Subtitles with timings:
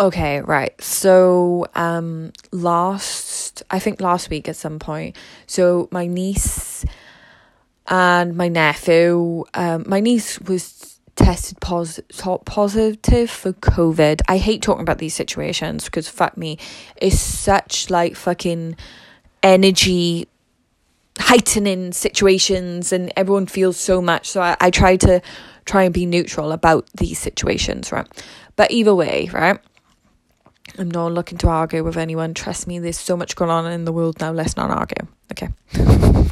[0.00, 0.80] Okay, right.
[0.80, 5.16] So, um, last, I think last week at some point,
[5.48, 6.84] so my niece
[7.88, 11.98] and my nephew, um, my niece was tested pos-
[12.44, 14.20] positive for COVID.
[14.28, 16.58] I hate talking about these situations because fuck me,
[16.96, 18.76] it's such like fucking
[19.42, 20.28] energy
[21.18, 24.30] heightening situations and everyone feels so much.
[24.30, 25.20] So I, I try to
[25.64, 28.06] try and be neutral about these situations, right?
[28.54, 29.58] But either way, right?
[30.78, 32.34] I'm not looking to argue with anyone.
[32.34, 34.32] Trust me, there's so much going on in the world now.
[34.32, 35.06] Let's not argue.
[35.32, 35.48] Okay.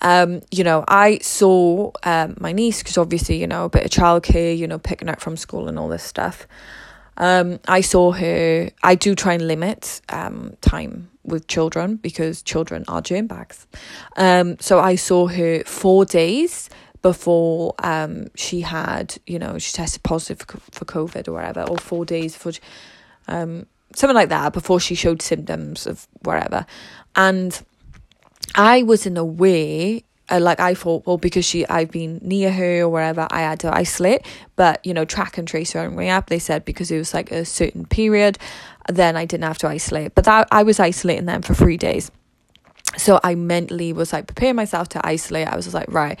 [0.00, 3.90] um, you know, I saw um, my niece because obviously, you know, a bit of
[3.90, 6.46] childcare, you know, picking up from school and all this stuff.
[7.16, 8.70] Um, I saw her.
[8.82, 13.68] I do try and limit um, time with children because children are germ bags.
[14.16, 16.68] Um, so I saw her four days
[17.02, 22.04] before um she had you know she tested positive for COVID or whatever, or four
[22.04, 22.50] days for
[23.28, 26.66] um something like that before she showed symptoms of whatever,
[27.16, 27.62] and
[28.54, 32.50] I was in a way uh, like I thought, well, because she, I've been near
[32.50, 34.22] her or wherever, I had to isolate.
[34.56, 36.28] But you know, track and trace her way up.
[36.28, 38.38] They said because it was like a certain period,
[38.88, 40.14] then I didn't have to isolate.
[40.14, 42.10] But that I was isolating them for three days,
[42.96, 45.48] so I mentally was like preparing myself to isolate.
[45.48, 46.18] I was like, right,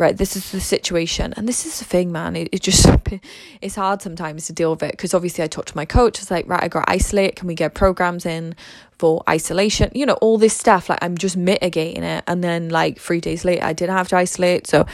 [0.00, 1.34] right, this is the situation.
[1.36, 2.34] And this is the thing, man.
[2.34, 2.88] It, it just,
[3.60, 6.20] it's hard sometimes to deal with it because obviously I talked to my coach.
[6.20, 7.36] It's like, right, I got isolate.
[7.36, 8.54] Can we get programs in
[8.98, 9.90] for isolation?
[9.94, 10.88] You know, all this stuff.
[10.88, 12.24] Like, I'm just mitigating it.
[12.26, 14.66] And then, like, three days later, I didn't have to isolate.
[14.66, 14.86] So,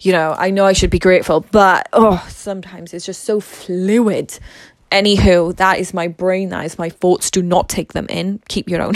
[0.00, 4.38] you know, I know I should be grateful, but oh, sometimes it's just so fluid.
[4.92, 6.50] Anywho, that is my brain.
[6.50, 7.30] That is my thoughts.
[7.30, 8.40] Do not take them in.
[8.48, 8.94] Keep your own.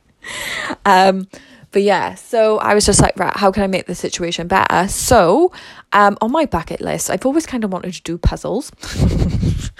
[0.84, 1.26] um,
[1.72, 4.88] but yeah, so I was just like, right, how can I make the situation better?
[4.88, 5.52] So,
[5.92, 8.72] um, on my bucket list, I've always kind of wanted to do puzzles.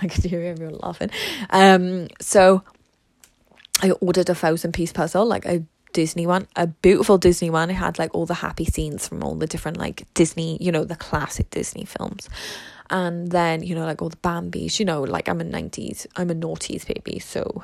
[0.00, 1.10] I could hear everyone laughing.
[1.50, 2.62] Um, so
[3.82, 7.70] I ordered a thousand piece puzzle, like a Disney one, a beautiful Disney one.
[7.70, 10.84] It had like all the happy scenes from all the different like Disney, you know,
[10.84, 12.28] the classic Disney films.
[12.90, 16.30] And then, you know, like all the Bambies, you know, like I'm a 90s, I'm
[16.30, 17.18] a noughties baby.
[17.18, 17.62] So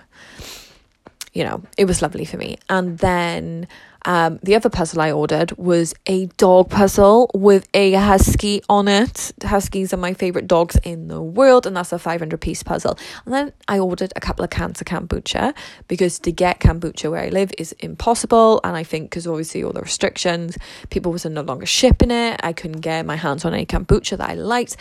[1.34, 2.58] you know, it was lovely for me.
[2.68, 3.66] And then
[4.06, 9.32] um, the other puzzle I ordered was a dog puzzle with a husky on it.
[9.42, 12.96] Huskies are my favorite dogs in the world, and that's a 500 piece puzzle.
[13.24, 15.54] And then I ordered a couple of cans of kombucha
[15.88, 18.60] because to get kombucha where I live is impossible.
[18.62, 20.56] And I think because obviously all the restrictions,
[20.90, 22.40] people was no longer shipping it.
[22.44, 24.76] I couldn't get my hands on any kombucha that I liked.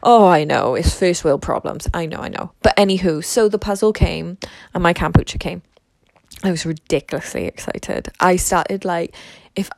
[0.00, 1.88] Oh, I know, it's first world problems.
[1.92, 2.52] I know, I know.
[2.62, 4.38] But anywho, so the puzzle came
[4.72, 5.62] and my kombucha came.
[6.42, 8.08] I was ridiculously excited.
[8.20, 9.14] I started like,
[9.56, 9.70] if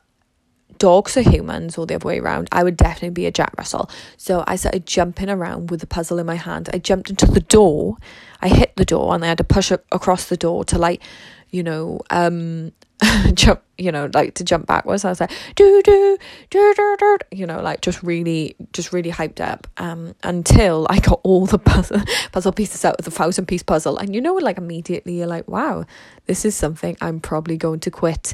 [0.77, 3.89] dogs are humans or the other way around, I would definitely be a Jack Russell.
[4.17, 6.69] So I started jumping around with the puzzle in my hand.
[6.73, 7.97] I jumped into the door,
[8.41, 11.01] I hit the door, and I had to push across the door to like,
[11.49, 12.71] you know, um,
[13.33, 15.03] jump, you know, like to jump backwards.
[15.05, 16.17] I was like, do do
[16.49, 19.67] do do do, you know, like just really, just really hyped up.
[19.77, 22.01] Um, until I got all the puzzle
[22.31, 25.47] puzzle pieces out of the thousand piece puzzle, and you know, like immediately you're like,
[25.47, 25.85] wow,
[26.27, 28.33] this is something I'm probably going to quit.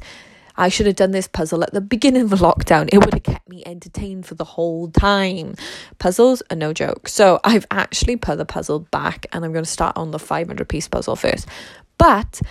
[0.58, 2.90] I should have done this puzzle at the beginning of the lockdown.
[2.92, 5.56] It would have kept me entertained for the whole time.
[6.00, 7.08] Puzzles are no joke.
[7.08, 10.68] So I've actually put the puzzle back and I'm going to start on the 500
[10.68, 11.48] piece puzzle first.
[11.98, 12.42] But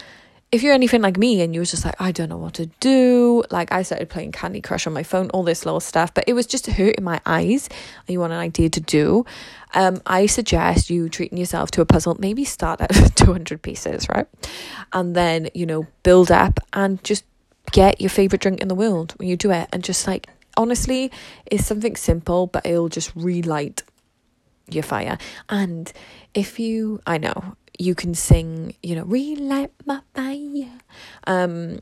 [0.52, 2.66] if you're anything like me and you was just like, I don't know what to
[2.78, 6.24] do, like I started playing Candy Crush on my phone, all this little stuff, but
[6.28, 9.26] it was just hurting my eyes and you want an idea to do,
[9.74, 14.28] um, I suggest you treating yourself to a puzzle, maybe start at 200 pieces, right?
[14.92, 17.24] And then, you know, build up and just
[17.76, 19.68] get your favorite drink in the world when you do it.
[19.70, 21.12] And just like, honestly,
[21.44, 23.82] it's something simple, but it'll just relight
[24.70, 25.18] your fire.
[25.50, 25.92] And
[26.32, 30.72] if you, I know, you can sing, you know, relight my fire.
[31.26, 31.80] Um,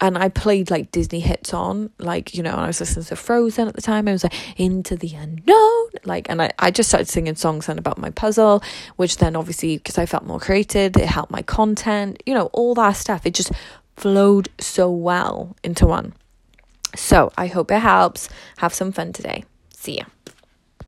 [0.00, 3.68] and I played like Disney hits on, like, you know, I was listening to Frozen
[3.68, 4.06] at the time.
[4.08, 5.88] I was like, Into the Unknown.
[6.04, 8.62] Like, and I, I just started singing songs then about my puzzle,
[8.96, 12.74] which then obviously, because I felt more creative, it helped my content, you know, all
[12.74, 13.26] that stuff.
[13.26, 13.50] It just
[13.98, 16.14] flowed so well into one.
[16.96, 18.28] So I hope it helps.
[18.58, 19.44] Have some fun today.
[19.70, 20.04] See ya.